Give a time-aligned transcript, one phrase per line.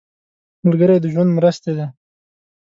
[0.65, 1.87] ملګری د ژوند مرستې دی